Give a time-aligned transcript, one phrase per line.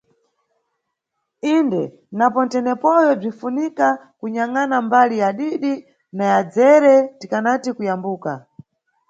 [1.55, 1.81] Inde,
[2.17, 3.87] napo nʼtenepoyo bzinʼfunika
[4.19, 5.73] kunyangʼana mbali yadidi
[6.15, 8.33] na yadzere tikanati Kuyambuka.